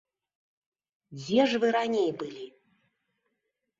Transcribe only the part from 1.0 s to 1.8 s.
Дзе ж вы